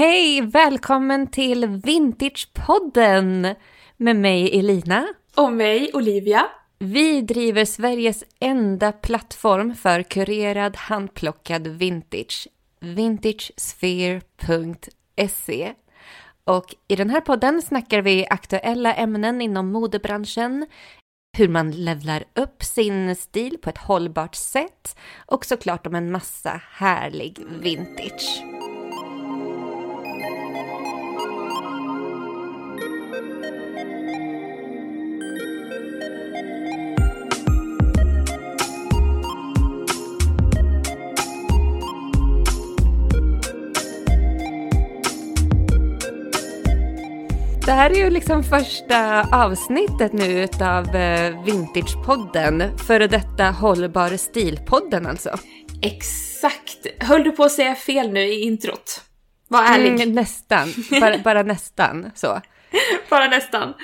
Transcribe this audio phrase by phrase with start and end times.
[0.00, 0.40] Hej!
[0.40, 3.54] Välkommen till Vintagepodden
[3.96, 5.06] med mig Elina.
[5.36, 6.46] Och mig Olivia.
[6.78, 12.48] Vi driver Sveriges enda plattform för kurerad handplockad vintage.
[12.80, 15.72] Vintagesphere.se
[16.44, 20.66] och i den här podden snackar vi aktuella ämnen inom modebranschen,
[21.38, 24.96] hur man levlar upp sin stil på ett hållbart sätt
[25.26, 28.59] och såklart om en massa härlig vintage.
[47.80, 55.38] Här är ju liksom första avsnittet nu utav eh, Vintagepodden, före detta Hållbar stilpodden alltså.
[55.82, 56.86] Exakt!
[56.98, 59.02] Höll du på att säga fel nu i introt?
[59.48, 60.00] Var ärlig.
[60.00, 62.40] Mm, nästan, bara, bara nästan så.
[63.10, 63.74] Bara nästan.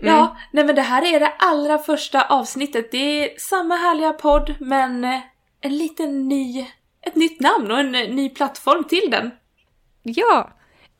[0.00, 0.36] Ja, mm.
[0.52, 2.90] nej men det här är det allra första avsnittet.
[2.90, 5.20] Det är samma härliga podd, men eh,
[5.60, 6.66] en liten ny,
[7.06, 9.30] ett nytt namn och en eh, ny plattform till den.
[10.02, 10.50] Ja,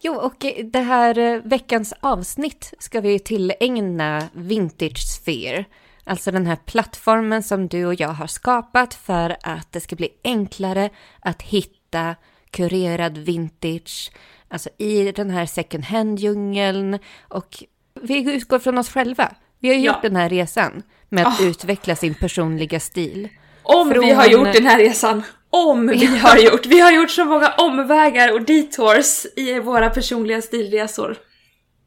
[0.01, 5.65] Jo, och det här eh, veckans avsnitt ska vi tillägna Vintage Sphere.
[6.05, 10.09] Alltså den här plattformen som du och jag har skapat för att det ska bli
[10.25, 10.91] enklare
[11.21, 12.15] att hitta
[12.51, 14.13] kurerad vintage,
[14.49, 16.99] alltså i den här second hand-djungeln.
[17.21, 17.65] Och
[18.03, 19.35] vi utgår från oss själva.
[19.59, 20.09] Vi har gjort ja.
[20.09, 21.47] den här resan med att oh.
[21.47, 23.29] utveckla sin personliga stil.
[23.63, 24.05] Om från...
[24.05, 25.23] vi har gjort den här resan!
[25.51, 26.67] Om vi har gjort.
[26.67, 31.17] Vi har gjort så många omvägar och detours i våra personliga stilresor.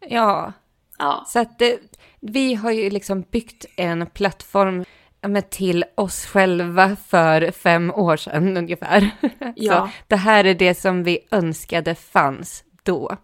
[0.07, 0.53] Ja.
[0.97, 1.25] ja.
[1.27, 1.79] Så att det,
[2.19, 4.85] vi har ju liksom byggt en plattform
[5.27, 9.11] med till oss själva för fem år sedan ungefär.
[9.55, 9.73] Ja.
[9.73, 13.17] Så det här är det som vi önskade fanns då.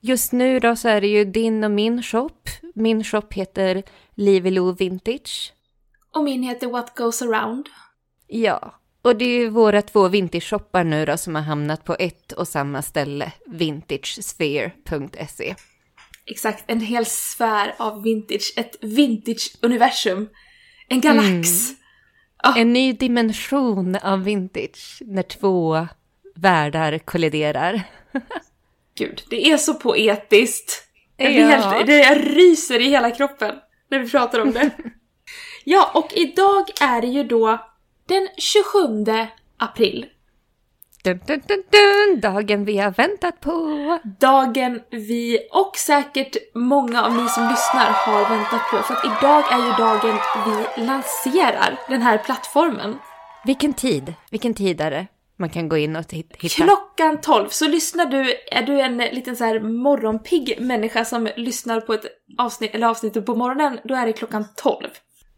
[0.00, 2.30] Just nu då så är det ju din och min shop.
[2.74, 3.82] Min shop heter
[4.14, 5.52] Livelo Vintage.
[6.14, 7.68] Och min heter What Goes Around.
[8.26, 12.32] Ja, och det är ju våra två vintage-shoppar nu då som har hamnat på ett
[12.32, 15.54] och samma ställe, vintagesphere.se.
[16.26, 20.28] Exakt, en hel sfär av vintage, ett vintage-universum.
[20.88, 21.68] En galax.
[21.68, 21.76] Mm.
[22.44, 22.58] Oh.
[22.58, 25.86] En ny dimension av vintage när två
[26.34, 27.82] världar kolliderar.
[28.98, 30.88] Gud, det är så poetiskt.
[31.16, 31.28] Ja.
[31.28, 33.54] helt, det, jag ryser i hela kroppen
[33.90, 34.70] när vi pratar om det.
[35.64, 37.73] ja, och idag är det ju då
[38.06, 39.28] den 27
[39.58, 40.06] april.
[41.04, 43.98] Dun, dun, dun, dun, dagen vi har väntat på!
[44.20, 48.76] Dagen vi, och säkert många av ni som lyssnar, har väntat på.
[48.76, 52.98] För att idag är ju dagen vi lanserar den här plattformen.
[53.44, 54.14] Vilken tid?
[54.30, 55.06] Vilken tid är det?
[55.36, 56.64] Man kan gå in och hitta.
[56.64, 57.48] Klockan 12.
[57.48, 62.06] Så lyssnar du, är du en liten så här morgonpigg människa som lyssnar på ett
[62.38, 64.88] avsnitt, eller avsnittet på morgonen, då är det klockan 12.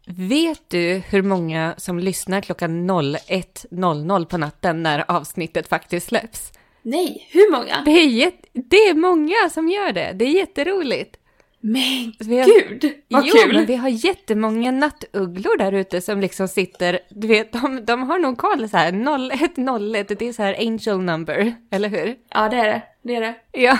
[0.09, 6.51] Vet du hur många som lyssnar klockan 01.00 på natten när avsnittet faktiskt släpps?
[6.81, 7.81] Nej, hur många?
[7.85, 10.13] Det är, det är många som gör det.
[10.15, 11.17] Det är jätteroligt.
[11.59, 13.55] Men har, gud, vad jo, kul!
[13.55, 18.19] men vi har jättemånga nattugglor där ute som liksom sitter, du vet, de, de har
[18.19, 22.15] nog koll så här, 0101, det är så här angel number, eller hur?
[22.29, 22.81] Ja, det är det.
[23.03, 23.35] Det är det.
[23.51, 23.77] Ja.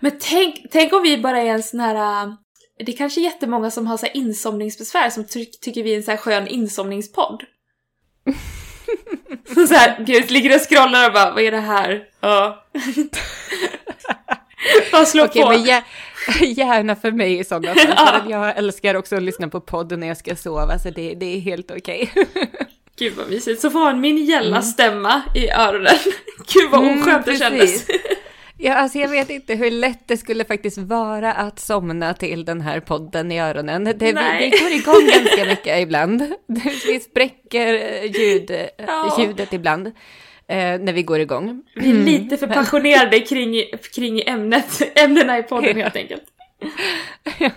[0.00, 2.36] men tänk, tänk om vi bara är en sån här
[2.78, 6.02] det är kanske jättemånga som har så här insomningsbesvär som ty tycker vi är en
[6.02, 7.44] så här skön insomningspodd.
[9.68, 12.04] så här, gud, ligger och scrollar och bara, vad är det här?
[12.20, 12.64] Ja.
[14.92, 15.48] bara slå Okej, på.
[15.48, 15.60] Men
[16.40, 17.94] gärna för mig i sådana fall.
[17.96, 18.22] ja.
[18.30, 21.40] Jag älskar också att lyssna på podden när jag ska sova, så det, det är
[21.40, 22.12] helt okej.
[22.98, 24.62] Gud vad mysigt, så får man min gälla mm.
[24.62, 25.94] stämma i öronen.
[26.52, 27.86] Gud vad oskönt mm, det kändes.
[28.60, 32.60] Ja, alltså jag vet inte hur lätt det skulle faktiskt vara att somna till den
[32.60, 33.84] här podden i öronen.
[33.84, 36.34] Det, vi, vi går igång ganska mycket ibland.
[36.86, 39.16] Vi spräcker eh, ljud, eh, ja.
[39.18, 39.92] ljudet ibland eh,
[40.80, 41.62] när vi går igång.
[41.74, 43.64] Vi är lite för passionerade kring,
[43.94, 46.24] kring ämnet, ämnena i podden helt enkelt.
[47.38, 47.50] Ja.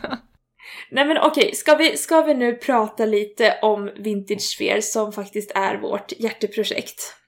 [0.91, 5.51] Nej men okej, ska vi, ska vi nu prata lite om Vintage Sphere som faktiskt
[5.55, 7.20] är vårt hjärteprojekt?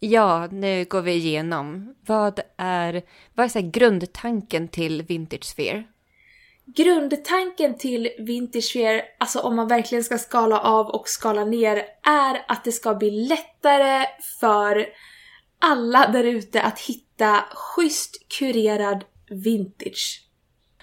[0.00, 1.94] Ja, nu går vi igenom.
[2.06, 3.02] Vad är,
[3.34, 5.84] vad är så grundtanken till Vintage Sphere?
[6.76, 12.44] Grundtanken till Vintage Sphere, alltså om man verkligen ska skala av och skala ner, är
[12.48, 14.06] att det ska bli lättare
[14.40, 14.86] för
[15.58, 20.27] alla där ute att hitta schysst kurerad vintage.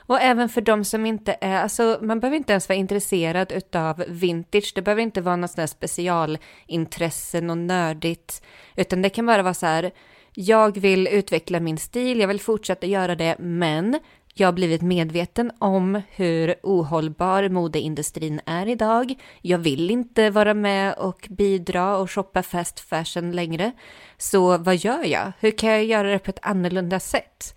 [0.07, 4.03] Och även för de som inte är, alltså man behöver inte ens vara intresserad utav
[4.07, 4.71] vintage.
[4.75, 8.43] Det behöver inte vara något sånt där specialintresse, något nördigt.
[8.75, 9.91] Utan det kan bara vara så här,
[10.33, 13.99] jag vill utveckla min stil, jag vill fortsätta göra det, men
[14.37, 19.13] jag har blivit medveten om hur ohållbar modeindustrin är idag.
[19.41, 23.71] Jag vill inte vara med och bidra och shoppa fast fashion längre.
[24.17, 25.31] Så vad gör jag?
[25.39, 27.55] Hur kan jag göra det på ett annorlunda sätt?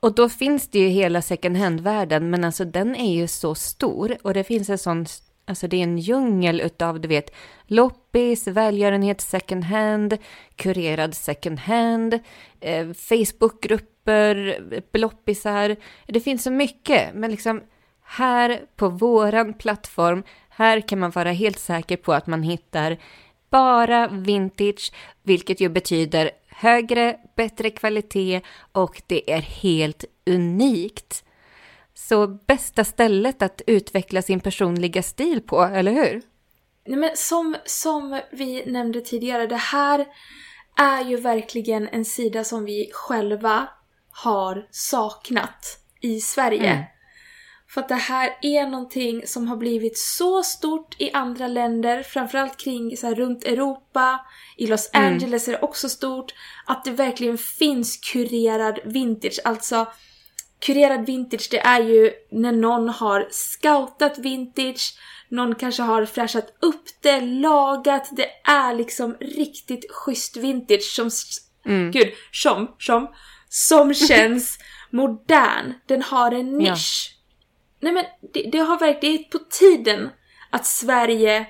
[0.00, 4.16] Och då finns det ju hela second hand-världen, men alltså den är ju så stor
[4.22, 5.06] och det finns en sån,
[5.44, 7.34] alltså det är en djungel utav, du vet,
[7.66, 10.18] loppis, välgörenhet second hand,
[10.56, 12.18] kurerad second hand,
[12.60, 14.58] eh, Facebookgrupper,
[14.98, 15.76] loppisar.
[16.06, 17.62] Det finns så mycket, men liksom
[18.02, 22.98] här på våran plattform, här kan man vara helt säker på att man hittar
[23.50, 24.92] bara vintage,
[25.22, 28.40] vilket ju betyder högre, bättre kvalitet
[28.72, 31.24] och det är helt unikt.
[31.94, 36.22] Så bästa stället att utveckla sin personliga stil på, eller hur?
[36.86, 40.06] Nej, men som, som vi nämnde tidigare, det här
[40.76, 43.68] är ju verkligen en sida som vi själva
[44.10, 46.70] har saknat i Sverige.
[46.70, 46.84] Mm.
[47.70, 52.56] För att det här är någonting som har blivit så stort i andra länder, framförallt
[52.56, 54.20] kring så här, runt Europa,
[54.56, 55.12] i Los mm.
[55.12, 56.34] Angeles är det också stort,
[56.66, 59.38] att det verkligen finns kurerad vintage.
[59.44, 59.86] Alltså,
[60.58, 66.84] kurerad vintage det är ju när någon har scoutat vintage, någon kanske har fräschat upp
[67.00, 71.10] det, lagat, det är liksom riktigt schysst vintage som,
[71.66, 71.90] mm.
[71.90, 73.08] gud, som, som,
[73.48, 74.58] som känns
[74.90, 75.74] modern.
[75.86, 77.14] Den har en nisch.
[77.14, 77.19] Ja
[77.80, 80.08] nej men det, det har verkligen, det är på tiden
[80.50, 81.46] att Sverige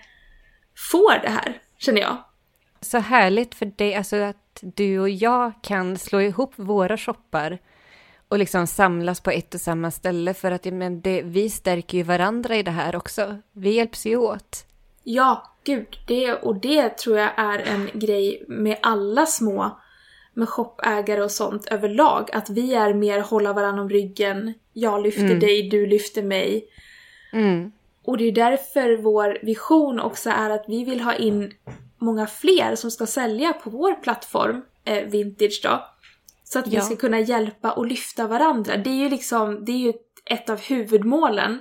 [0.92, 2.16] får det här, känner jag.
[2.80, 7.58] Så härligt för dig, alltså att du och jag kan slå ihop våra shoppar
[8.28, 12.04] och liksom samlas på ett och samma ställe för att men det, vi stärker ju
[12.04, 13.38] varandra i det här också.
[13.52, 14.66] Vi hjälps ju åt.
[15.04, 15.98] Ja, gud.
[16.06, 19.80] Det, och det tror jag är en grej med alla små
[20.40, 22.30] med shoppägare och sånt överlag.
[22.32, 24.54] Att vi är mer hålla varandra om ryggen.
[24.72, 25.40] Jag lyfter mm.
[25.40, 26.64] dig, du lyfter mig.
[27.32, 27.72] Mm.
[28.04, 31.52] Och det är därför vår vision också är att vi vill ha in
[31.98, 35.84] många fler som ska sälja på vår plattform, eh, Vintage då.
[36.44, 36.82] Så att vi ja.
[36.82, 38.76] ska kunna hjälpa och lyfta varandra.
[38.76, 39.92] Det är ju liksom, det är ju
[40.24, 41.58] ett av huvudmålen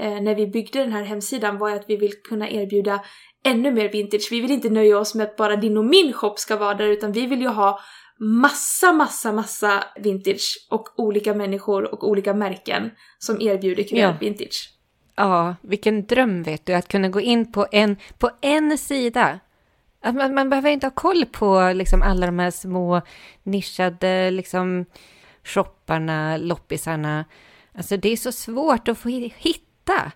[0.00, 3.00] eh, när vi byggde den här hemsidan var ju att vi vill kunna erbjuda
[3.44, 4.28] ännu mer vintage.
[4.30, 6.86] Vi vill inte nöja oss med att bara din och min shop ska vara där
[6.86, 7.80] utan vi vill ju ha
[8.18, 14.14] massa, massa, massa vintage och olika människor och olika märken som erbjuder ja.
[14.20, 14.74] vintage.
[15.16, 19.40] Ja, vilken dröm vet du, att kunna gå in på en, på en sida.
[20.02, 23.02] Att man, man behöver inte ha koll på liksom alla de här små
[23.42, 24.84] nischade liksom,
[25.44, 27.24] shopparna, loppisarna.
[27.74, 30.12] Alltså det är så svårt att få hitta.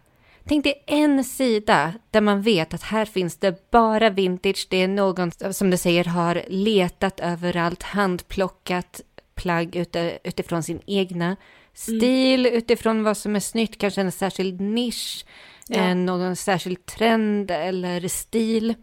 [0.48, 4.66] Tänk dig en sida där man vet att här finns det bara vintage.
[4.70, 9.00] Det är någon som du säger har letat överallt, handplockat
[9.34, 9.86] plagg
[10.24, 11.36] utifrån sin egna
[11.74, 12.58] stil, mm.
[12.58, 15.24] utifrån vad som är snyggt, kanske en särskild nisch,
[15.68, 15.94] ja.
[15.94, 18.74] någon särskild trend eller stil.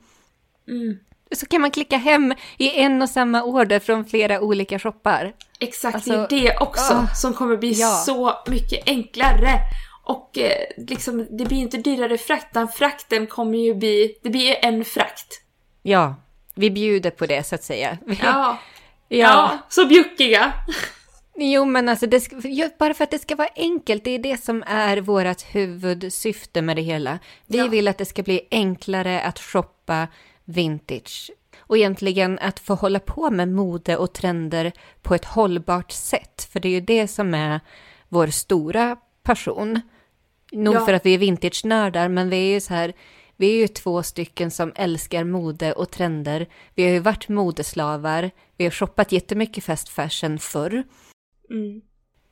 [0.67, 0.97] Mm.
[1.31, 5.33] Så kan man klicka hem i en och samma order från flera olika shoppar.
[5.59, 8.03] Exakt, alltså, det är det också oh, som kommer bli ja.
[8.05, 9.59] så mycket enklare.
[10.09, 14.55] Och eh, liksom, det blir inte dyrare frakt, utan frakten kommer ju bli, det blir
[14.61, 15.41] en frakt.
[15.81, 16.15] Ja,
[16.55, 17.97] vi bjuder på det så att säga.
[18.05, 18.57] Ja, ja.
[19.07, 20.53] ja så bjuckiga.
[21.35, 22.35] Jo, men alltså det ska,
[22.79, 26.75] bara för att det ska vara enkelt, det är det som är vårt huvudsyfte med
[26.75, 27.19] det hela.
[27.47, 27.67] Vi ja.
[27.67, 30.07] vill att det ska bli enklare att shoppa
[30.45, 36.47] vintage och egentligen att få hålla på med mode och trender på ett hållbart sätt,
[36.51, 37.59] för det är ju det som är
[38.07, 39.81] vår stora passion.
[40.51, 40.85] Nog ja.
[40.85, 42.93] för att vi är vintage-nördar, men vi är ju så här,
[43.37, 46.47] vi är ju två stycken som älskar mode och trender.
[46.75, 50.83] Vi har ju varit modeslavar, vi har shoppat jättemycket fast fashion förr.
[51.49, 51.81] Mm.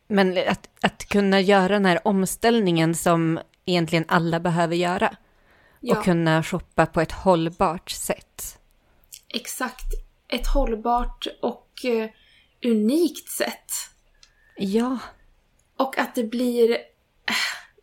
[0.07, 5.15] Men att, att kunna göra den här omställningen som egentligen alla behöver göra.
[5.79, 5.97] Ja.
[5.97, 8.59] Och kunna shoppa på ett hållbart sätt.
[9.33, 9.93] Exakt.
[10.27, 12.05] Ett hållbart och uh,
[12.71, 13.71] unikt sätt.
[14.57, 14.97] Ja.
[15.77, 16.77] Och att det blir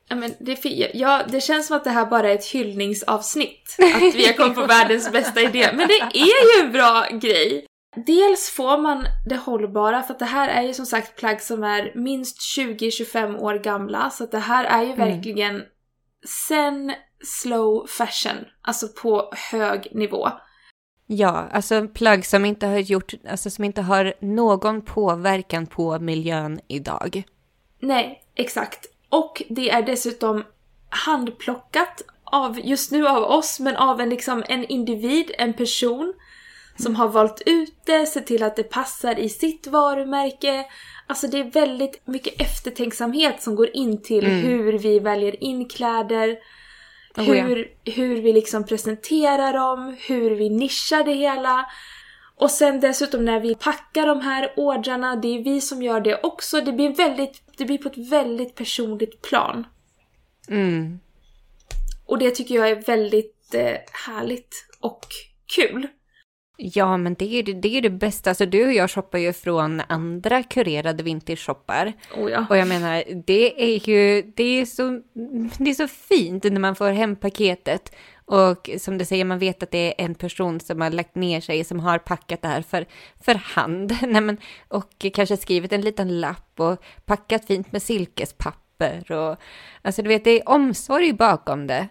[0.09, 3.77] men det, ja, det känns som att det här bara är ett hyllningsavsnitt.
[3.95, 5.71] Att vi har kommit på världens bästa idé.
[5.75, 7.67] Men det är ju en bra grej!
[7.97, 11.65] Dels får man det hållbara, för att det här är ju som sagt plagg som
[11.65, 14.11] är minst 20-25 år gamla.
[14.11, 15.09] Så att det här är ju mm.
[15.09, 15.63] verkligen
[16.47, 16.95] sen
[17.25, 20.29] slow fashion, alltså på hög nivå.
[21.07, 26.61] Ja, alltså plagg som inte har gjort, alltså som inte har någon påverkan på miljön
[26.69, 27.23] idag.
[27.81, 28.94] Nej, exakt.
[29.15, 30.45] Och det är dessutom
[30.89, 36.15] handplockat av, just nu av oss, men av en, liksom, en individ, en person
[36.77, 40.65] som har valt ut det, sett till att det passar i sitt varumärke.
[41.07, 44.41] Alltså det är väldigt mycket eftertänksamhet som går in till Mm.
[44.43, 46.37] hur vi väljer in kläder,
[47.17, 51.67] Oh, hur, hur vi liksom presenterar dem, hur vi nischar det hela.
[52.37, 56.21] Och sen dessutom när vi packar de här ordrarna, det är vi som gör det
[56.23, 56.61] också.
[56.61, 59.67] Det blir, väldigt, det blir på ett väldigt personligt plan.
[60.49, 61.01] Mm.
[62.07, 63.77] Och det tycker jag är väldigt eh,
[64.07, 65.01] härligt och
[65.57, 65.89] kul.
[66.57, 68.31] Ja, men det är, det- det är det bästa.
[68.31, 71.93] Alltså du och jag shoppar ju från andra kurerade vintage-shoppar.
[72.17, 72.47] Oh ja.
[72.51, 75.01] Och jag menar, det är ju, det är så,
[75.59, 77.95] det är så fint när man får hem paketet.
[78.27, 81.41] Och som du säger, man vet att det är en person som har lagt ner
[81.41, 82.87] sig, som har packat det här för,
[83.21, 83.97] för hand.
[84.03, 84.39] Nej, men,
[84.69, 89.13] och kanske skrivit en liten lapp och packat fint med silkespapper.
[89.13, 89.37] Och,
[89.83, 91.89] alltså du vet, det är omsorg bakom det.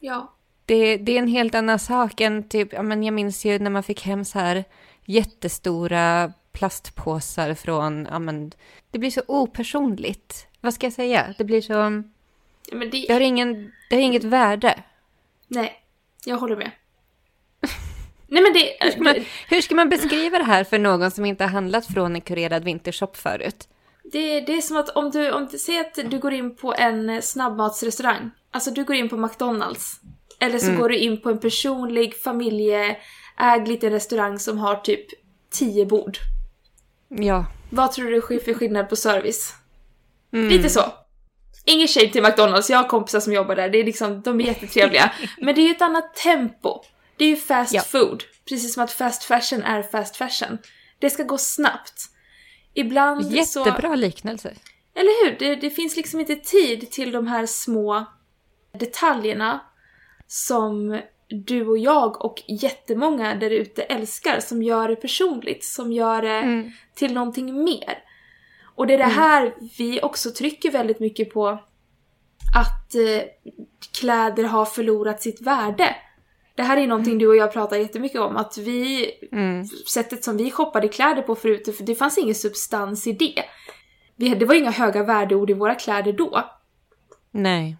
[0.00, 0.32] Ja.
[0.64, 3.70] Det, det är en helt annan sak än typ, ja men jag minns ju när
[3.70, 4.64] man fick hem så här
[5.04, 8.52] jättestora plastpåsar från, ja men,
[8.90, 10.46] det blir så opersonligt.
[10.60, 11.34] Vad ska jag säga?
[11.38, 12.02] Det blir så,
[12.68, 14.82] Ja, Men det, det har, ingen, det har inget värde.
[15.54, 15.72] Nej,
[16.24, 16.70] jag håller med.
[18.26, 18.76] Nej men det...
[18.80, 19.14] Hur ska, man,
[19.48, 22.64] hur ska man beskriva det här för någon som inte har handlat från en kurerad
[22.64, 23.68] vintershop förut?
[24.12, 26.74] Det, det är som att om du, om du säger att du går in på
[26.74, 30.00] en snabbmatsrestaurang, alltså du går in på McDonalds,
[30.40, 35.06] eller så går du in på en personlig familjeägd liten restaurang som har typ
[35.50, 36.18] 10 bord.
[37.08, 37.46] Ja.
[37.70, 39.54] Vad tror du är för skillnad på service?
[40.32, 40.48] Mm.
[40.48, 40.82] Lite så.
[41.64, 44.44] Ingen shade till McDonalds, jag har kompisar som jobbar där, det är liksom, de är
[44.44, 45.12] jättetrevliga.
[45.38, 46.80] Men det är ju ett annat tempo.
[47.16, 47.82] Det är ju fast Ja.
[47.82, 48.22] food.
[48.48, 50.58] Precis som att fast fashion är fast fashion.
[50.98, 52.02] Det ska gå snabbt.
[52.74, 53.58] Ibland så...
[53.60, 54.54] Jättebra liknelse.
[54.94, 55.36] Eller hur?
[55.38, 58.04] Det, det finns liksom inte tid till de här små
[58.78, 59.60] detaljerna
[60.26, 66.22] som du och jag och jättemånga där ute älskar, som gör det personligt, som gör
[66.22, 66.72] det Mm.
[66.94, 67.98] till någonting mer.
[68.82, 71.48] Och det är det här vi också trycker väldigt mycket på,
[72.56, 73.22] att eh,
[74.00, 75.96] kläder har förlorat sitt värde.
[76.54, 79.64] Det här är någonting du och jag pratar jättemycket om, att vi, Mm.
[79.66, 83.42] sättet som vi shoppade kläder på förut, för det fanns ingen substans i det.
[84.16, 86.44] Vi, det var inga höga värdeord i våra kläder då.
[87.30, 87.76] Nej.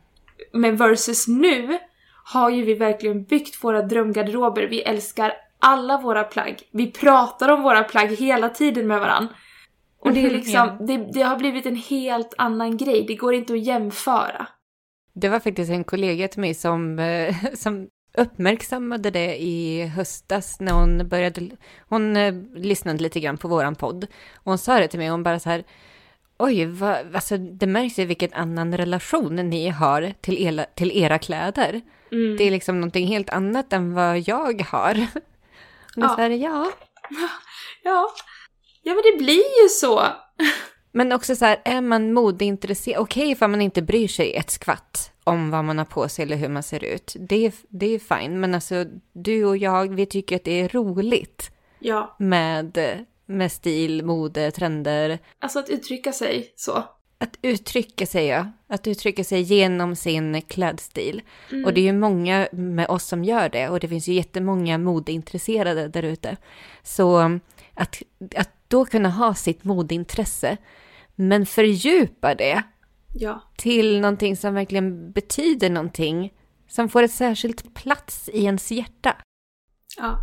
[0.53, 1.79] Men versus nu
[2.25, 4.63] har ju vi verkligen byggt våra drömgarderober.
[4.63, 6.63] Vi älskar alla våra plagg.
[6.71, 9.29] Vi pratar om våra plagg hela tiden med varann.
[10.05, 10.77] Och det är liksom, Ja.
[10.87, 13.05] det, det har blivit en helt annan grej.
[13.09, 14.47] Det går inte att jämföra.
[15.15, 20.73] Det var faktiskt en kollega till mig som, eh, som uppmärksammade det i höstas när
[20.73, 21.51] hon började,
[21.89, 24.05] hon eh, lyssnade lite grann på våran podd.
[24.35, 25.65] Och hon sa det till mig, hon bara så här,
[26.39, 31.19] oj, vad, alltså det märks ju vilken annan relation ni har till, era, till era
[31.19, 31.81] kläder.
[32.13, 32.37] Mm.
[32.37, 34.95] Det är liksom någonting helt annat än vad jag har.
[34.95, 35.07] Är
[35.97, 36.09] Ja.
[36.09, 36.73] så här, ja.
[37.85, 38.09] Ja.
[38.83, 40.07] Ja men det blir ju så.
[40.93, 45.13] Men också så här, är man modeintresserad, okej ifall man inte bryr sig ett skvatt
[45.25, 47.17] om vad man har på sig eller hur man ser ut.
[47.19, 50.69] Det är, det är fine, men alltså du och jag, vi tycker att det är
[50.69, 52.17] roligt Ja.
[52.19, 52.79] med,
[53.27, 55.19] med stil, mode, trender.
[55.39, 56.85] Alltså att uttrycka sig så.
[57.19, 58.47] Att uttrycka sig, ja.
[58.69, 61.23] Att uttrycka sig genom sin klädstil.
[61.51, 61.65] Mm.
[61.65, 63.69] Och det är ju många med oss som gör det.
[63.69, 66.37] Och det finns ju jättemånga modeintresserade där ute.
[66.83, 67.39] Så
[67.75, 68.03] att,
[68.37, 70.57] att då kunna ha sitt modeintresse,
[71.15, 72.63] men fördjupa det
[73.15, 73.43] Ja.
[73.57, 76.33] till någonting som verkligen betyder någonting.
[76.69, 79.17] Som får ett särskilt plats i ens hjärta.
[79.97, 80.19] Ja.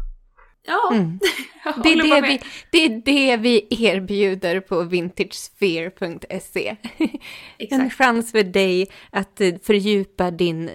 [0.67, 0.89] Ja.
[0.93, 1.19] Mm.
[1.83, 2.41] Det, är det, vi,
[2.71, 6.75] det är det vi erbjuder på vintagesphere.se.
[7.57, 10.69] En chans för dig att eh, fördjupa din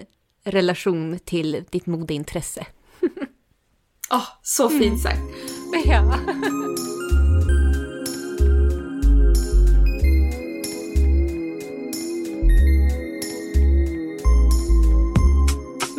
[0.44, 2.66] relation till ditt modeintresse.
[4.12, 5.20] Åh, så fint sagt.
[5.86, 6.14] Ja.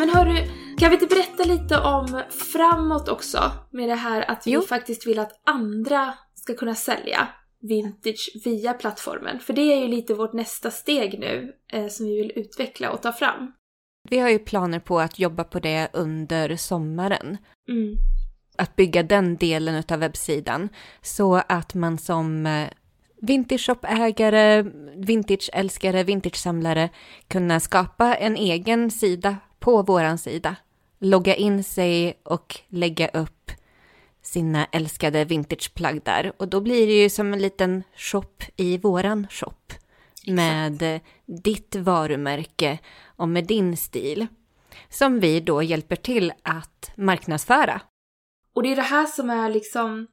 [0.05, 0.47] Men hörru,
[0.77, 3.51] kan vi inte berätta lite om framåt också?
[3.71, 4.61] Med det här att vi Jo.
[4.61, 7.27] faktiskt vill att andra ska kunna sälja
[7.61, 9.39] vintage via plattformen.
[9.39, 13.01] För det är ju lite vårt nästa steg nu eh, som vi vill utveckla och
[13.01, 13.51] ta fram.
[14.09, 17.37] Vi har ju planer på att jobba på det under sommaren.
[17.69, 17.95] Mm.
[18.57, 20.69] Att bygga den delen av webbsidan
[21.01, 22.69] så att man som eh,
[23.21, 26.89] vintage-shop-ägare, vintage-älskare, vintage-samlare
[27.27, 30.55] kunna skapa en egen sida på våran sida.
[30.99, 33.51] Logga in sig och lägga upp
[34.21, 36.33] sina älskade vintageplagg där.
[36.37, 39.73] Och då blir det ju som en liten shop i våran shop.
[40.27, 44.27] Med eh, ditt varumärke och med din stil.
[44.89, 47.81] Som vi då hjälper till att marknadsföra.
[48.55, 50.07] Och det är det här som är liksom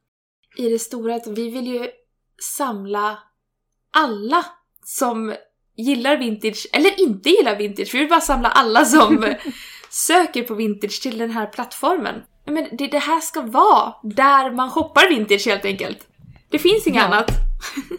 [0.56, 1.90] i det stora, att vi vill ju
[2.56, 3.18] samla
[3.90, 4.44] alla
[4.84, 5.34] som
[5.76, 7.94] gillar vintage, eller inte gillar vintage.
[7.94, 9.34] Vi vill bara samla alla som
[9.90, 12.22] söker på vintage till den här plattformen.
[12.46, 15.98] Men det, det här ska vara där man shoppar vintage helt enkelt.
[16.50, 17.06] Det finns inget Ja.
[17.06, 17.30] annat.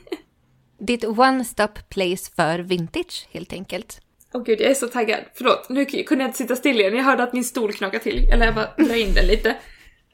[0.79, 3.99] Ditt one-stop place för vintage, helt enkelt.
[4.33, 5.19] Åh gud, jag är så taggad.
[5.35, 6.95] Förlåt, nu kunde jag inte sitta still igen.
[6.95, 8.29] Jag hörde att min stol knakade till.
[8.31, 9.55] Eller jag bara drar in den lite.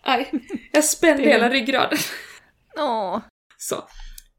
[0.03, 0.31] Aj,
[0.71, 1.97] jag spände hela ryggraden.
[2.77, 3.19] Åh.
[3.57, 3.75] Så,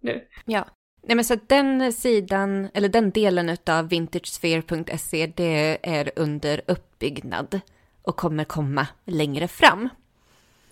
[0.02, 0.20] nu.
[0.46, 0.66] Ja.
[1.02, 7.61] Nej men så att den sidan, eller den delen utav vintagesphere.se, det är under uppbyggnad
[8.02, 9.88] och kommer komma längre fram.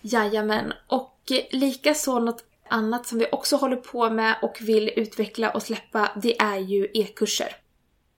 [0.01, 1.15] Jajamän, och
[1.51, 6.41] likaså något annat som vi också håller på med och vill utveckla och släppa, det
[6.41, 7.57] är ju e-kurser.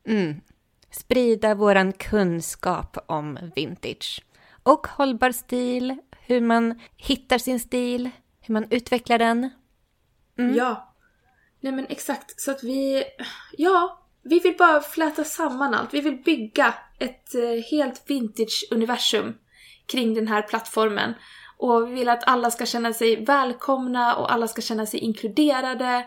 [0.07, 0.41] Mm.
[0.91, 4.25] Sprida våran kunskap om vintage.
[4.63, 9.51] Och hållbar stil, hur man hittar sin stil, hur man utvecklar den.
[10.39, 10.55] Mm.
[10.55, 10.90] Ja.
[11.61, 13.05] Nej men exakt, så att vi...
[13.53, 15.95] Ja, vi vill bara fläta samman allt.
[15.95, 19.35] Vi vill bygga ett eh, helt vintage-universum
[19.87, 21.15] kring den här plattformen.
[21.57, 26.05] Och vi vill att alla ska känna sig välkomna och alla ska känna sig inkluderade.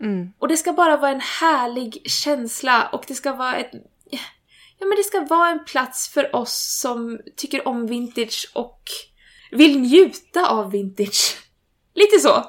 [0.00, 0.32] Mm.
[0.38, 3.70] Och det ska bara vara en härlig känsla och det ska vara ett...
[4.78, 8.82] Ja men det ska vara en plats för oss som tycker om vintage och
[9.50, 11.36] vill njuta av vintage.
[11.94, 12.44] Lite så.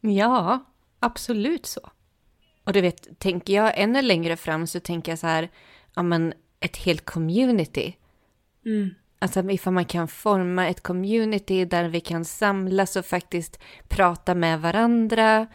[0.00, 0.66] Ja,
[1.04, 1.90] absolut så.
[2.64, 5.50] Och du vet, tänker jag ännu längre fram så tänker jag så här,
[5.94, 7.96] ja men ett helt community.
[8.66, 8.94] Mm.
[9.18, 13.58] Alltså ifall man kan forma ett community där vi kan samlas och faktiskt
[13.88, 15.46] prata med varandra.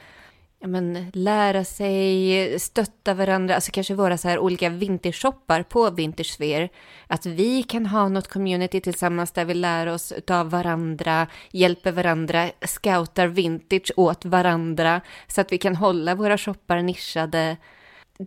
[0.62, 6.70] Ja, men, lära sig, stötta varandra, alltså kanske våra så här olika vintershoppar på Vintersphere.
[7.08, 12.50] Att vi kan ha något community tillsammans där vi lär oss av varandra, hjälper varandra,
[12.66, 17.58] scoutar vintage åt varandra så att vi kan hålla våra shoppar nischade.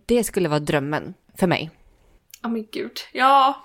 [0.06, 1.70] Det skulle vara drömmen för mig.
[2.42, 2.92] Ja men gud.
[3.12, 3.64] Ja,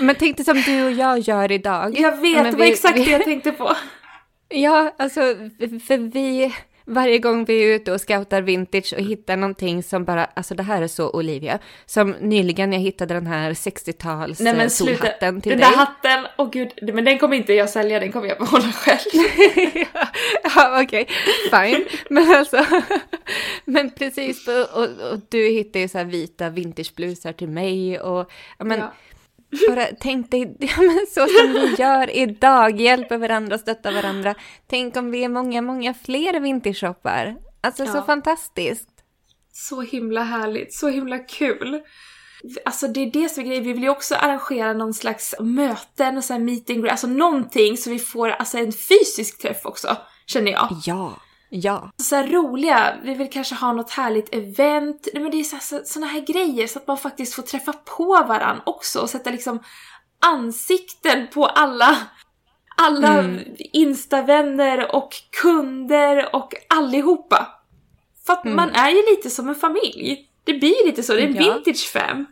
[0.00, 1.98] Men tänk dig som du och jag gör idag.
[1.98, 2.34] jag vet.
[2.42, 3.76] Men det var vi- exakt vi- det jag tänkte på.
[4.48, 5.20] Ja, alltså
[5.86, 6.54] för vi,
[6.90, 10.62] varje gång vi är ute och scoutar vintage och hittar någonting som bara, alltså det
[10.62, 11.58] här är så Olivia.
[11.86, 15.56] Som nyligen jag hittade den här 60-tals Nej eh, till Den dig.
[15.56, 16.68] där hatten, åh gud.
[16.94, 18.98] Men den kommer inte jag sälja, den kommer jag behålla själv.
[20.54, 21.06] ja, okej,
[21.50, 21.84] fine.
[22.10, 22.64] Men alltså,
[23.64, 28.30] men precis, och, och, och du hittade ju så här vita vintageblusar till mig och,
[28.58, 28.92] men, Ja.
[29.68, 34.34] Bara tänk dig, ja, men så som vi gör idag, hjälper varandra stöttar varandra.
[34.66, 37.36] Tänk om vi är många, många fler vintershoppar.
[37.60, 38.02] Alltså så Ja.
[38.02, 38.88] fantastiskt.
[39.52, 41.80] Så himla härligt, så himla kul.
[42.64, 46.16] Alltså det är det som är grejen, vi vill ju också arrangera någon slags möten
[46.16, 50.52] och så här meeting, alltså någonting så vi får alltså en fysisk träff också, känner
[50.52, 50.68] jag.
[50.84, 51.16] Ja,
[51.50, 51.90] ja.
[51.96, 55.76] Så här roliga, vi vill kanske ha något härligt event, Nej, men det är så
[55.76, 59.30] här, såna här grejer så att man faktiskt får träffa på varann också och sätta
[59.30, 59.62] liksom
[60.26, 61.96] ansikten på alla
[62.76, 63.40] alla Mm.
[63.58, 65.10] instavänner och
[65.42, 67.48] kunder och allihopa.
[68.26, 68.56] För att Mm.
[68.56, 70.26] man är ju lite som en familj.
[70.44, 71.54] Det blir lite så, det är en Ja.
[71.54, 72.26] vintage fam.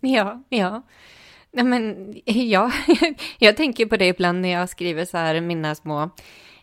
[0.00, 0.82] Ja, ja.
[1.52, 2.72] Nej men, ja,
[3.38, 6.10] jag tänker på det ibland när jag skriver så här mina små,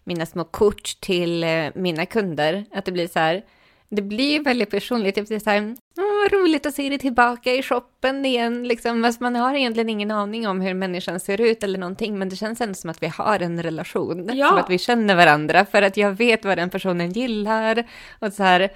[0.05, 2.65] mina små kort till eh, mina kunder.
[2.71, 3.43] Att det blir så här,
[3.89, 5.15] det blir väldigt personligt.
[5.15, 8.67] Det blir så här, vad roligt att se dig tillbaka i shoppen igen.
[8.67, 12.19] Liksom, fast man har egentligen ingen aning om hur människan ser ut eller någonting.
[12.19, 14.29] Men det känns ändå som att vi har en relation.
[14.33, 14.47] Ja.
[14.47, 15.65] Som att vi känner varandra.
[15.65, 17.83] För att jag vet vad den personen gillar.
[18.19, 18.71] Och så här,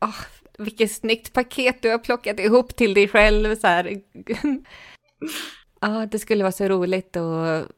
[0.00, 0.20] åh,
[0.58, 3.56] vilket snyggt paket du har plockat ihop till dig själv.
[3.56, 4.00] Så här.
[5.80, 7.68] Ja, det skulle vara så roligt att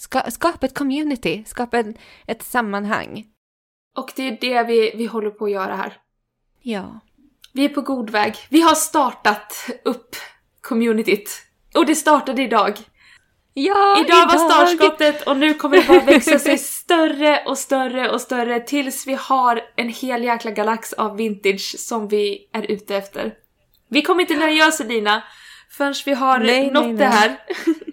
[0.00, 1.94] ska, skapa ett community, skapa en,
[2.26, 3.26] ett sammanhang.
[3.96, 5.96] Och det är det vi, vi håller på att göra här.
[6.62, 7.00] Ja.
[7.52, 8.34] Vi är på god väg.
[8.48, 10.16] Vi har startat upp
[10.60, 11.30] communityt.
[11.74, 12.78] Och det startade idag.
[13.54, 18.20] Ja, Idag var startskottet och nu kommer det bara växa sig större och större och
[18.20, 23.34] större tills vi har en hel jäkla galax av vintage som vi är ute efter.
[23.90, 25.22] Vi kommer inte nöja oss Elina
[25.70, 27.18] förrän vi har Nej, nått nej, det nej.
[27.18, 27.38] här.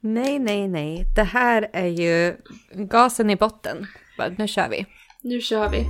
[0.00, 1.06] Nej, nej, nej.
[1.16, 2.36] Det här är ju
[2.72, 3.86] gasen i botten.
[4.38, 4.86] Nu kör vi.
[5.22, 5.86] Nu kör vi.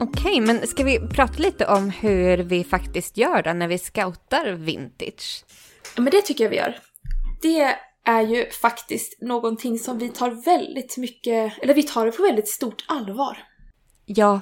[0.00, 4.52] Okej, men ska vi prata lite om hur vi faktiskt gör då när vi scoutar
[4.52, 5.44] vintage?
[5.96, 6.78] Ja, men det tycker jag vi gör.
[7.42, 12.22] Det är ju faktiskt någonting som vi tar väldigt mycket, eller vi tar det på
[12.22, 13.38] väldigt stort allvar.
[14.06, 14.40] Ja,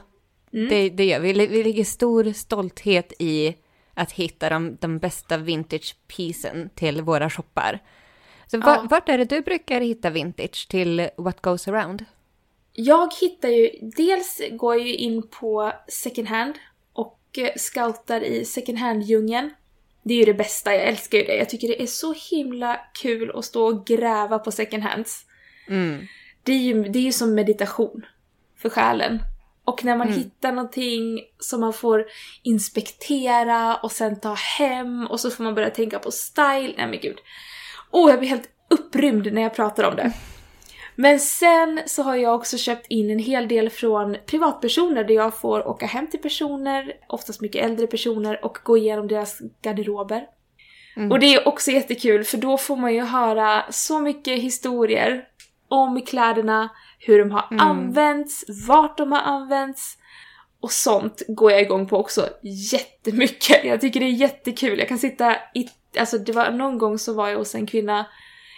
[0.53, 0.69] Mm.
[0.69, 1.33] Det, det gör vi.
[1.33, 3.57] Vi lägger stor stolthet i
[3.95, 7.83] att hitta de, de bästa vintage piecen till våra shoppar.
[8.47, 8.61] Så Ja.
[8.67, 12.05] var, vart är det du brukar hitta vintage till What Goes Around?
[12.73, 16.55] Jag hittar ju, dels går jag ju in på second hand
[16.93, 19.51] och eh, scoutar i second hand-djungeln.
[20.03, 21.37] Det är ju det bästa, jag älskar ju det.
[21.37, 25.25] Jag tycker det är så himla kul att stå och gräva på second hands.
[25.69, 26.07] Mm.
[26.43, 28.07] Det är ju, det är ju som meditation
[28.59, 29.19] för själen.
[29.65, 30.19] Och när man Mm.
[30.19, 32.05] hittar någonting som man får
[32.43, 36.75] inspektera och sen ta hem och så får man börja tänka på style.
[36.77, 37.19] Nej men gud.
[37.91, 40.13] Åh, jag blir helt upprymd när jag pratar om det.
[41.01, 45.41] Men sen så har jag också köpt in en hel del från privatpersoner där jag
[45.41, 50.27] får åka hem till personer, oftast mycket äldre personer, och gå igenom deras garderober.
[50.97, 51.13] Mm.
[51.13, 55.25] Och det är också jättekul för då får man ju höra så mycket historier
[55.69, 57.67] om kläderna, hur de har Mm.
[57.67, 59.99] använts, vart de har använts.
[60.61, 62.29] Och sånt går jag igång på också
[62.73, 63.65] jättemycket.
[63.65, 64.79] Jag tycker det är jättekul.
[64.79, 68.07] Jag kan sitta i, alltså det var någon gång så var jag hos en kvinna,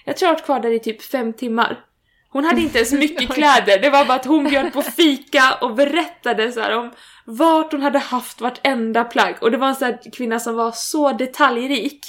[0.05, 1.85] jag tror jag har varit kvar där i typ fem timmar.
[2.33, 5.75] Hon hade inte ens mycket kläder, det var bara att hon bjöd på fika och
[5.75, 6.91] berättade så här om
[7.27, 9.35] vart hon hade haft vartenda plagg.
[9.41, 12.01] Och det var en sån här kvinna som var så detaljrik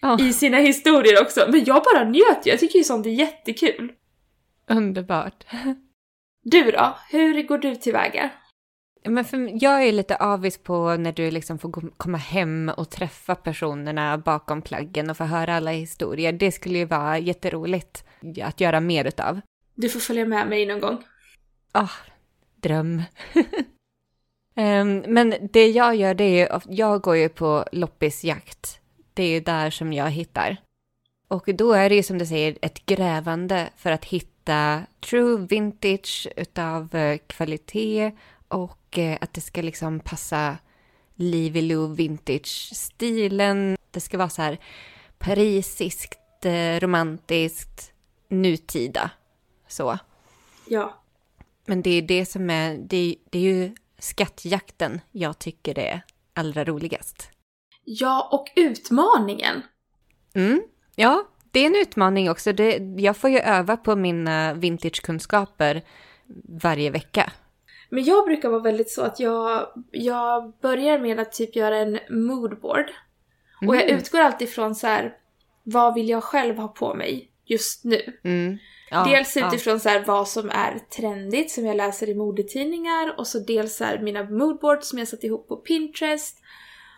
[0.00, 1.46] Ja, i sina historier också.
[1.48, 3.92] Men jag bara njöt jag tycker ju sånt är jättekul.
[4.70, 5.44] underbart.
[6.42, 6.98] Du då?
[7.10, 8.30] Hur går du tillväga?
[9.04, 13.34] Men för, jag är lite avis på när du liksom får komma hem och träffa
[13.34, 16.32] personerna bakom plaggen och få höra alla historier.
[16.32, 18.04] Det skulle ju vara jätteroligt
[18.42, 19.40] att göra mer utav.
[19.74, 21.04] Du får följa med mig någon gång.
[21.72, 21.90] Ah,
[22.56, 23.02] dröm.
[24.54, 28.80] Ehm, men det jag gör det är ju, jag går ju på loppisjakt.
[29.14, 30.56] Det är ju där som jag hittar.
[31.28, 36.28] Och då är det ju som du säger ett grävande för att hitta true vintage
[36.36, 38.12] utav eh, kvalitet
[38.48, 40.56] och eh, att det ska liksom passa
[41.14, 43.76] Livy Lou vintage-stilen.
[43.90, 44.58] Det ska vara så här
[45.18, 47.92] parisiskt, eh, romantiskt,
[48.28, 49.10] nutida.
[49.68, 49.98] Så.
[50.68, 51.02] Ja.
[51.66, 56.02] Men det är det som är, det, det är ju skattjakten jag tycker det är
[56.34, 57.30] allra roligast.
[57.84, 59.62] Ja, och utmaningen.
[60.34, 60.62] Mm,
[60.94, 62.52] ja, det är en utmaning också.
[62.52, 65.82] Det, jag får ju öva på mina vintagekunskaper
[66.48, 67.32] varje vecka.
[67.88, 71.98] Men jag brukar vara väldigt så att jag, jag börjar med att typ göra en
[72.10, 72.90] moodboard.
[73.66, 73.96] Och jag Mm.
[73.98, 75.16] utgår alltid från så här,
[75.62, 78.18] vad vill jag själv ha på mig just nu?
[78.24, 78.58] Mm,
[78.90, 79.48] ja, dels ja.
[79.48, 83.76] utifrån så här vad som är trendigt som jag läser i modetidningar och så dels
[83.76, 86.38] så här mina moodboards som jag satt ihop på Pinterest.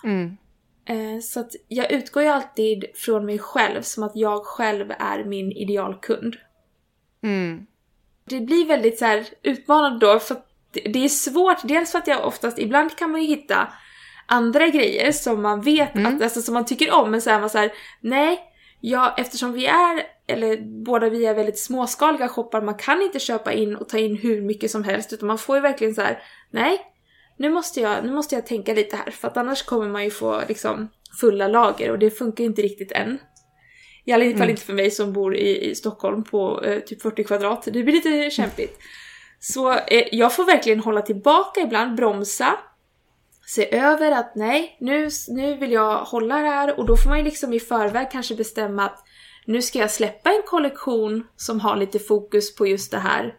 [0.04, 0.36] Mm,
[0.84, 5.24] Eh, så att jag utgår ju alltid från mig själv som att jag själv är
[5.24, 6.36] min idealkund.
[7.22, 7.66] mm,
[8.24, 11.98] Det blir väldigt så här utmanande då för att det det är svårt, dels för
[11.98, 13.72] att jag oftast, ibland kan man ju hitta
[14.26, 16.16] andra grejer som man vet Mm.
[16.16, 18.38] att, alltså som man tycker om men så är man så här, nej,
[18.80, 23.52] ja, eftersom vi är, eller båda vi är väldigt småskaliga shoppar, man kan inte köpa
[23.52, 26.22] in och ta in hur mycket som helst utan man får ju verkligen så här,
[26.50, 26.78] nej,
[27.38, 30.10] nu måste jag, nu måste jag tänka lite här för att annars kommer man ju
[30.10, 30.88] få liksom
[31.20, 33.18] fulla lager och det funkar ju inte riktigt än.
[34.04, 34.50] I alla fall Mm.
[34.50, 37.62] inte för mig som bor i, i Stockholm på eh, typ 40 kvadrat.
[37.72, 38.78] Det blir lite kämpigt.
[39.40, 42.58] Så eh, jag får verkligen hålla tillbaka ibland, bromsa.
[43.46, 47.18] Se över att nej, nu, nu vill jag hålla det här och då får man
[47.18, 49.04] ju liksom i förväg kanske bestämma att
[49.46, 53.34] nu ska jag släppa en kollektion som har lite fokus på just det här.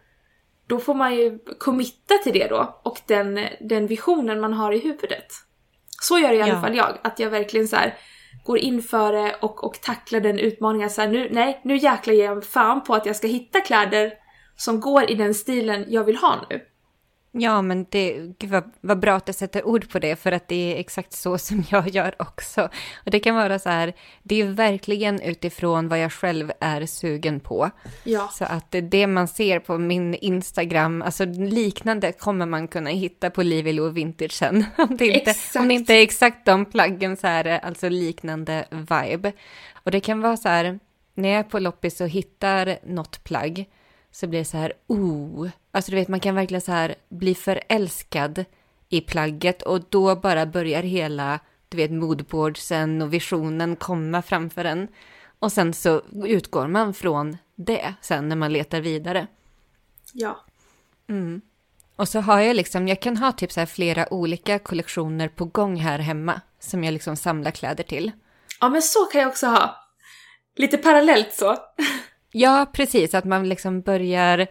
[0.66, 4.78] Då får man ju committa till det då och den, den visionen man har i
[4.78, 5.26] huvudet.
[6.02, 6.60] Så gör i alla Ja.
[6.60, 7.94] fall jag, att jag verkligen så här
[8.44, 12.14] går in för det och, och tacklar den utmaningen så här, nu, nej, nu jäklar
[12.14, 14.12] ger jag fan på att jag ska hitta kläder
[14.62, 16.60] som går i den stilen jag vill ha nu.
[17.34, 20.48] Ja, men det, gud vad, vad bra att du sätter ord på det, för att
[20.48, 22.68] det är exakt så som jag gör också.
[23.04, 27.40] Och det kan vara så här, det är verkligen utifrån vad jag själv är sugen
[27.40, 27.70] på.
[28.04, 28.28] Ja.
[28.28, 33.42] Så att det man ser på min Instagram, alltså liknande kommer man kunna hitta på
[33.42, 34.64] Livy Lou Vintage sen.
[34.76, 35.56] Om det, inte, Exakt.
[35.56, 39.32] om det inte är exakt de plaggen så är det alltså liknande vibe.
[39.72, 40.78] Och det kan vara så här,
[41.14, 43.66] när jag är på loppis och hittar något plagg
[44.12, 47.34] så blir det så här, oh, alltså du vet man kan verkligen så här bli
[47.34, 48.44] förälskad
[48.88, 54.88] i plagget och då bara börjar hela, du vet, moodboardsen och visionen komma framför en.
[55.38, 59.26] Och sen så utgår man från det sen när man letar vidare.
[60.12, 60.44] Ja.
[61.08, 61.40] Mm.
[61.96, 65.44] Och så har jag liksom, jag kan ha typ så här flera olika kollektioner på
[65.44, 68.10] gång här hemma som jag liksom samlar kläder till.
[68.60, 69.76] Ja men så kan jag också ha.
[70.56, 71.56] Lite parallellt så.
[72.32, 74.46] Ja, precis, att man liksom börjar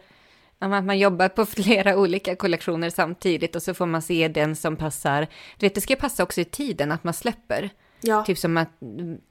[0.59, 4.75] Att man jobbar på flera olika kollektioner samtidigt och så får man se den som
[4.75, 5.27] passar.
[5.57, 7.69] Du vet, det ska passa också i tiden att man släpper.
[8.01, 8.23] Ja.
[8.23, 8.69] Typ som att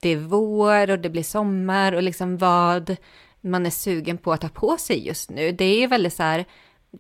[0.01, 2.97] det är vår och det blir sommar och liksom vad
[3.41, 5.53] man är sugen på att ha på sig just nu.
[5.53, 6.45] Det är väldigt så här,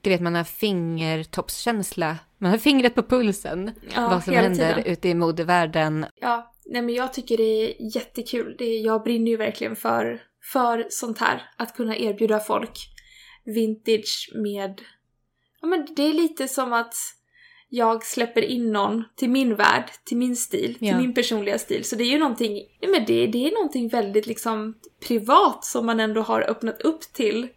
[0.02, 4.92] du vet man har fingertoppskänsla, man har fingret på pulsen, Ja, vad som händer tiden.
[4.92, 6.06] ute i modevärlden.
[6.20, 8.54] Ja, nej men jag tycker det är jättekul.
[8.58, 11.42] Det jag brinner ju verkligen för, för sånt här.
[11.56, 12.78] Att kunna erbjuda folk
[13.44, 14.80] vintage med...
[15.60, 16.94] Ja men det är lite som att
[17.68, 20.98] jag släpper in någon till min värld, till min stil, till Ja.
[20.98, 21.84] min personliga stil.
[21.84, 24.74] Så det är ju någonting, nej men det, det är någonting väldigt liksom
[25.06, 27.48] privat som man ändå har öppnat upp till.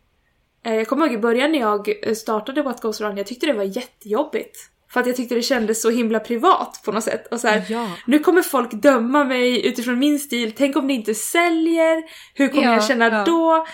[0.66, 3.46] Eh, Jag kommer ihåg i början när jag eh, startade What Goes Around, jag tyckte
[3.46, 4.58] det var jättejobbigt.
[4.94, 7.28] För att jag tyckte det kändes så himla privat på något sätt.
[7.34, 7.88] Och så här, Ja.
[8.08, 10.54] nu kommer folk döma mig utifrån min stil.
[10.58, 12.04] Tänk om det inte säljer?
[12.34, 13.24] Hur kommer Ja, jag känna ja.
[13.26, 13.66] då?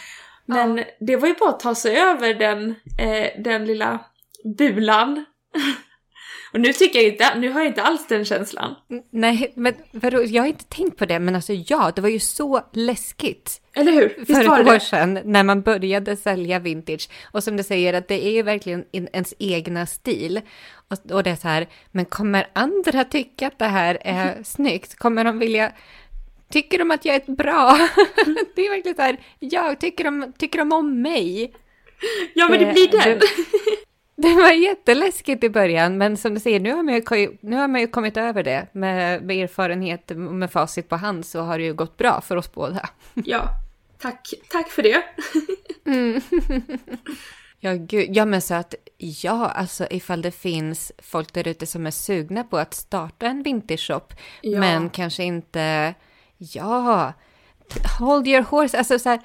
[0.46, 4.00] Men det var ju bara att ta sig över den, eh, den lilla
[4.58, 5.26] bulan.
[6.54, 8.76] Och nu tycker jag inte, nu har jag inte alls den känslan.
[9.12, 12.20] Nej, men vadå, jag har inte tänkt på det, men alltså ja, det var ju
[12.20, 14.10] så läskigt Eller hur?
[14.10, 14.80] för Visst var ett år det?
[14.80, 17.10] sedan när man började sälja vintage.
[17.32, 20.42] Och som du säger, att det är ju verkligen ens egna stil.
[20.90, 24.96] Och, och det är så här, men kommer andra tycka att det här är snyggt?
[24.96, 25.72] Kommer de vilja...
[26.52, 27.78] Tycker de att jag är bra?
[28.56, 31.54] det är verkligen så här, ja, tycker de, tycker de om mig?
[32.34, 33.20] Ja men det Det- blir den!
[34.28, 37.68] det- var jätteläskigt i början, men som du säger, nu har man ju, nu har
[37.68, 38.68] man ju kommit över det.
[38.72, 42.36] Med, med erfarenhet och med facit på hand så har det ju gått bra för
[42.36, 42.90] oss båda.
[43.14, 43.50] Ja,
[44.02, 45.04] tack, tack för det.
[47.62, 48.08] Ja, gud.
[48.16, 52.44] Ja, men så att ja, alltså ifall det finns folk där ute som är sugna
[52.44, 54.02] på att starta en vintage shop,
[54.42, 54.60] Ja.
[54.60, 55.94] men kanske inte,
[56.38, 57.14] ja,
[58.00, 59.20] hold your horse, alltså så här,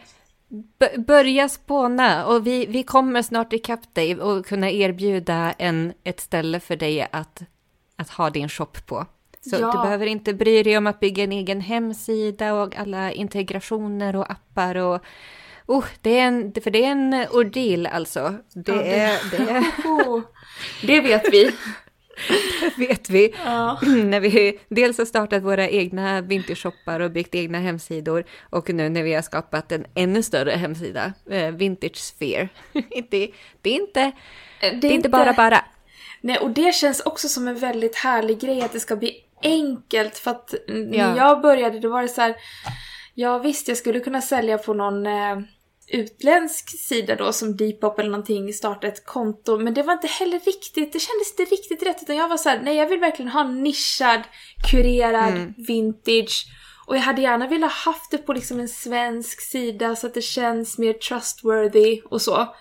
[1.07, 6.61] börja spåna och vi, vi kommer snart ikapp dig och kunna erbjuda en, ett ställe
[6.61, 7.43] för dig att,
[7.97, 9.07] att ha din shop på.
[9.51, 9.73] Så Ja.
[9.73, 14.31] du behöver inte bry dig om att bygga en egen hemsida och alla integrationer och
[14.31, 15.01] appar och
[15.67, 18.35] Oh, det är en, för det är en ordeal alltså.
[18.55, 20.23] Det, Ja, det- är, det är, Oh,
[20.83, 21.51] det vet vi.
[22.77, 23.35] vet vi.
[23.45, 23.79] Ja.
[24.05, 29.03] när vi dels har startat våra egna vintage-shoppar och byggt egna hemsidor och nu när
[29.03, 32.49] vi har skapat en ännu större hemsida, eh, Vintage Sphere.
[33.11, 33.31] det,
[33.63, 34.13] det, är inte,
[34.61, 35.65] det är inte bara bara.
[36.21, 40.19] Nej, och det känns också som en väldigt härlig grej att det ska bli enkelt
[40.19, 41.17] för att när Ja.
[41.17, 42.35] jag började då var det så här.
[43.15, 45.39] Ja visst, jag skulle kunna sälja på någon eh,
[45.89, 49.59] utländsk sida då som Depop eller någonting, starta ett konto.
[49.59, 52.49] Men det var inte heller riktigt, det kändes inte riktigt rätt utan jag var så
[52.49, 54.21] här, nej jag vill verkligen ha nischad,
[54.71, 56.47] kurerad vintage.
[56.87, 60.23] Och jag hade gärna velat haft det på liksom en svensk sida så att det
[60.23, 62.55] känns mer trustworthy och så.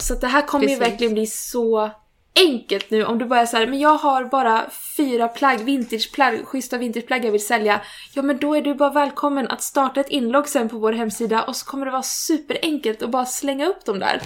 [0.00, 0.92] Så att det här kommer ju Precis.
[0.92, 1.90] verkligen bli så
[2.34, 6.46] enkelt nu om du bara är så här, men jag har bara fyra plagg, vintageplagg,
[6.46, 7.80] schyssta vintageplagg jag vill sälja.
[8.14, 11.42] Ja men då är du bara välkommen att starta ett inlogg sen på vår hemsida
[11.42, 14.22] och så kommer det vara superenkelt att bara slänga upp dem där.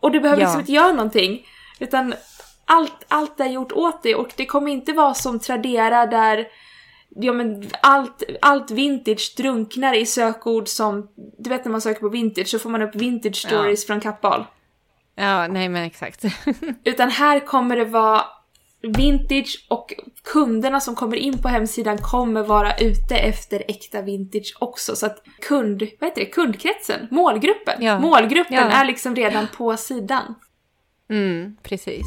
[0.00, 0.46] Och du behöver Ja.
[0.46, 1.46] liksom inte göra någonting.
[1.78, 2.14] Utan
[2.64, 6.46] allt, allt är gjort åt dig och det kommer inte vara som Tradera där
[7.16, 12.08] Ja men allt, allt vintage drunknar i sökord som, du vet när man söker på
[12.08, 14.44] vintage så får man upp vintage stories från Kappahl.
[15.20, 16.24] Ja, nej men exakt.
[16.84, 18.24] Utan här kommer det vara
[18.82, 19.94] vintage och
[20.32, 24.96] kunderna som kommer in på hemsidan kommer vara ute efter äkta vintage också.
[24.96, 27.82] Så att kund, vad heter det, kundkretsen, målgruppen.
[27.84, 27.98] Ja.
[27.98, 28.70] Målgruppen Ja.
[28.70, 30.34] är liksom redan på sidan.
[31.10, 32.06] Mm, precis.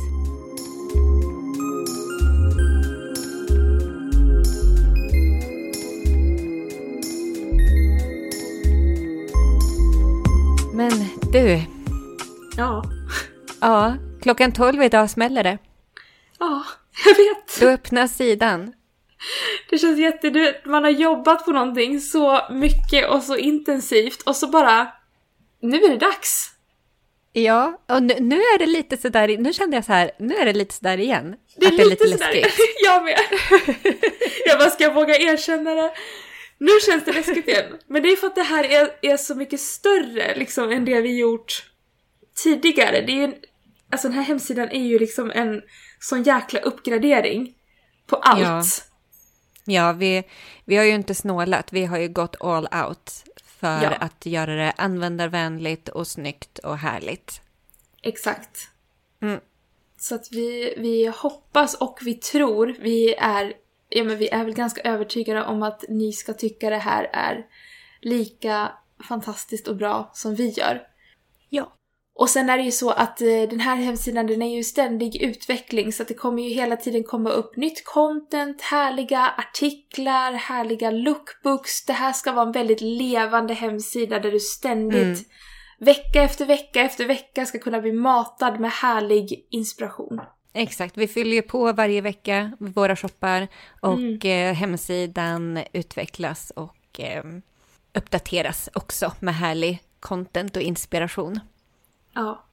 [10.74, 10.92] Men
[11.32, 11.62] du,
[12.58, 12.84] Ja.
[13.64, 15.58] Ja, klockan 12 idag smäller det.
[16.40, 16.64] Ja,
[17.06, 17.60] jag vet.
[17.60, 18.74] Då öppnas sidan.
[19.70, 20.56] Det känns jätte...
[20.66, 24.88] Man har jobbat på någonting så mycket och så intensivt och så bara...
[25.62, 26.50] Nu är det dags!
[27.34, 30.46] Ja, och nu, nu är det lite sådär, nu kände jag så här, nu är
[30.46, 31.36] det lite sådär igen.
[31.58, 32.68] Det är att det är lite sådär- läskigt.
[32.86, 33.20] jag med.
[34.46, 35.92] jag bara, ska jag våga erkänna det?
[36.58, 37.78] Nu känns det läskigt igen.
[37.88, 41.02] Men det är för att det här är, är så mycket större liksom än det
[41.02, 41.64] vi gjort
[42.44, 43.02] tidigare.
[43.02, 43.34] Det är ju
[43.94, 45.62] alltså den här hemsidan är ju liksom en
[46.00, 47.56] sån jäkla uppgradering
[48.08, 48.42] på allt.
[48.42, 48.64] Ja.
[49.66, 50.24] Ja, vi,
[50.66, 53.90] vi har ju inte snålat, vi har ju gått all out för Ja.
[53.90, 57.42] att göra det användarvänligt och snyggt och härligt.
[58.02, 58.70] Exakt.
[59.22, 59.40] Mm.
[59.98, 63.54] Så att vi, vi hoppas och vi tror, vi är,
[63.90, 67.46] ja men vi är väl ganska övertygade om att ni ska tycka det här är
[68.02, 68.72] lika
[69.08, 70.82] fantastiskt och bra som vi gör.
[71.50, 71.74] Ja.
[72.16, 75.22] Och sen är det ju så att eh, den här hemsidan den är ju ständig
[75.22, 80.92] utveckling så att det kommer ju hela tiden komma upp nytt content, härliga artiklar, härliga
[80.92, 81.86] lookbooks.
[81.86, 85.24] Det här ska vara en väldigt levande hemsida där du ständigt Mm.
[85.80, 90.22] vecka efter vecka efter vecka ska kunna bli matad med härlig inspiration.
[90.54, 93.48] Exakt, vi fyller ju på varje vecka våra shoppar
[93.82, 97.24] och eh, hemsidan utvecklas och eh,
[97.94, 101.40] uppdateras också med härlig content och inspiration.
[102.14, 102.46] Ja.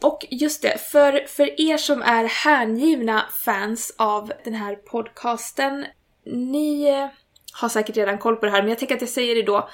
[0.00, 5.86] Och just det, för, för er som är hängivna fans av den här podcasten,
[6.24, 7.08] ni eh,
[7.52, 9.68] har säkert redan koll på det här, men jag tänker att jag säger det då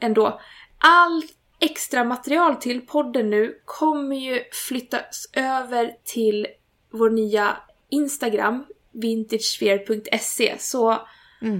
[0.00, 0.40] ändå.
[0.78, 1.22] All
[1.60, 6.46] extra material till podden nu kommer ju flyttas över till
[6.92, 7.56] vår nya
[7.90, 10.54] Instagram, vintagesphere.se.
[10.58, 11.06] Så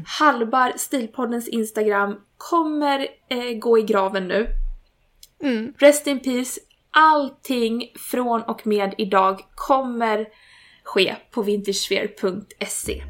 [0.07, 4.47] Halbar Stilpoddens Instagram kommer eh, gå i graven nu.
[5.43, 5.75] Mm.
[5.79, 6.61] Rest in peace.
[6.99, 10.27] Allting från och med idag kommer
[10.85, 13.03] ske på vintagesphere.se.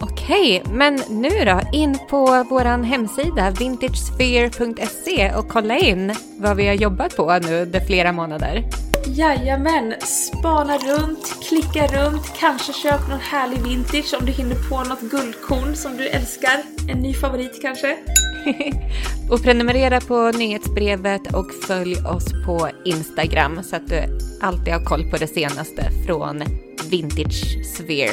[0.00, 6.74] Okej, men nu då, in på vår hemsida vintagesphere.se och kolla in vad vi har
[6.74, 8.64] jobbat på nu under flera månader.
[9.06, 15.00] Jajamän, spana runt, klicka runt, kanske köp någon härlig vintage om du hinner på något
[15.00, 16.62] guldkorn som du älskar.
[16.88, 17.96] En ny favorit kanske.
[19.30, 25.10] Och prenumerera på nyhetsbrevet och följ oss på Instagram så att du alltid har koll
[25.10, 26.42] på det senaste från
[26.90, 28.12] Vintage Sphere.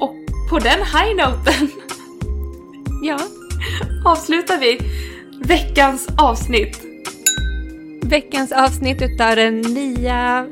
[0.00, 0.14] Och
[0.50, 1.70] på den high-noten
[3.02, 3.18] Ja,
[4.04, 4.80] avslutar vi
[5.44, 6.80] veckans avsnitt.
[8.02, 10.46] veckans avsnitt utav den nya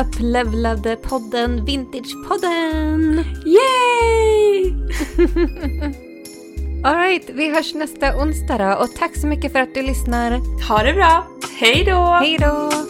[0.00, 3.24] upplevlade podden Vintagepodden.
[3.46, 4.74] Yay!
[6.86, 10.30] Alright, vi hörs nästa onsdag då och tack så mycket för att du lyssnar.
[10.68, 11.26] Ha det bra!
[11.60, 12.18] Hej då!
[12.20, 12.85] Hej då!